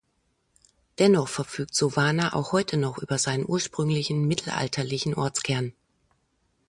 [0.97, 5.73] Dennoch verfügt Sovana auch heute noch über seinen ursprünglichen, mittelalterlichen Ortskern.